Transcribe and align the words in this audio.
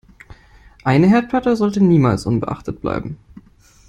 Eine 0.83 1.05
Herdplatte 1.05 1.55
sollte 1.55 1.79
niemals 1.79 2.25
unbeachtet 2.25 2.81
bleiben. 2.81 3.19